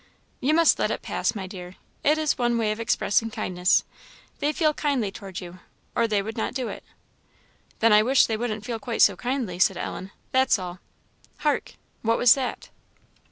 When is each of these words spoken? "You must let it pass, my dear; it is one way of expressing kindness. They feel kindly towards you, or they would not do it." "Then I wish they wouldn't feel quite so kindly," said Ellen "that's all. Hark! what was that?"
"You 0.39 0.55
must 0.55 0.79
let 0.79 0.89
it 0.89 1.03
pass, 1.03 1.35
my 1.35 1.45
dear; 1.45 1.75
it 2.03 2.17
is 2.17 2.35
one 2.35 2.57
way 2.57 2.71
of 2.71 2.79
expressing 2.79 3.29
kindness. 3.29 3.83
They 4.39 4.51
feel 4.51 4.73
kindly 4.73 5.11
towards 5.11 5.41
you, 5.41 5.59
or 5.95 6.07
they 6.07 6.23
would 6.23 6.35
not 6.35 6.55
do 6.55 6.69
it." 6.69 6.83
"Then 7.81 7.93
I 7.93 8.01
wish 8.01 8.25
they 8.25 8.35
wouldn't 8.35 8.65
feel 8.65 8.79
quite 8.79 9.03
so 9.03 9.15
kindly," 9.15 9.59
said 9.59 9.77
Ellen 9.77 10.09
"that's 10.31 10.57
all. 10.57 10.79
Hark! 11.41 11.75
what 12.01 12.17
was 12.17 12.33
that?" 12.33 12.71